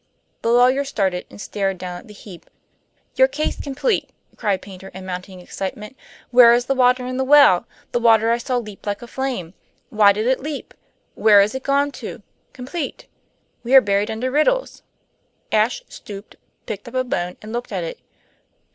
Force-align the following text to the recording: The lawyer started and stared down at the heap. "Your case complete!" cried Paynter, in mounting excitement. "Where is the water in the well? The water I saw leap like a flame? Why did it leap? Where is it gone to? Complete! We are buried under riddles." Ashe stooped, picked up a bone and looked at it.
The 0.41 0.49
lawyer 0.49 0.83
started 0.83 1.27
and 1.29 1.39
stared 1.39 1.77
down 1.77 1.99
at 1.99 2.07
the 2.07 2.13
heap. 2.15 2.49
"Your 3.13 3.27
case 3.27 3.61
complete!" 3.61 4.09
cried 4.35 4.59
Paynter, 4.63 4.87
in 4.95 5.05
mounting 5.05 5.39
excitement. 5.39 5.95
"Where 6.31 6.55
is 6.55 6.65
the 6.65 6.73
water 6.73 7.05
in 7.05 7.17
the 7.17 7.23
well? 7.23 7.67
The 7.91 7.99
water 7.99 8.31
I 8.31 8.39
saw 8.39 8.57
leap 8.57 8.87
like 8.87 9.03
a 9.03 9.07
flame? 9.07 9.53
Why 9.91 10.11
did 10.11 10.25
it 10.25 10.39
leap? 10.39 10.73
Where 11.13 11.39
is 11.39 11.53
it 11.53 11.61
gone 11.61 11.91
to? 12.01 12.23
Complete! 12.51 13.05
We 13.63 13.75
are 13.75 13.79
buried 13.79 14.09
under 14.09 14.31
riddles." 14.31 14.81
Ashe 15.51 15.83
stooped, 15.87 16.35
picked 16.65 16.87
up 16.87 16.95
a 16.95 17.03
bone 17.03 17.37
and 17.43 17.53
looked 17.53 17.71
at 17.71 17.83
it. 17.83 17.99